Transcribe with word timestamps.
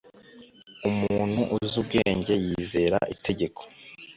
umuntu 0.89 1.41
uzi 1.57 1.75
ubwenge 1.81 2.33
yizera 2.45 2.97
itegeko 3.15 3.61